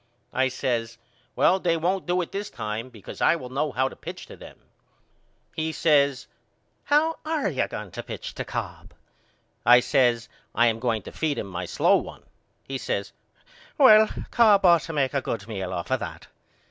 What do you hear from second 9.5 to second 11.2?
I says I am going to